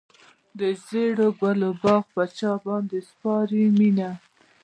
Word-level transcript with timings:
د 0.57 0.59
ژړو 0.83 1.27
ګلو 1.39 1.69
باغ 1.81 2.03
پر 2.13 2.27
چا 2.39 2.51
باندې 2.65 2.97
سپارې 3.09 3.63
مینه. 3.77 4.09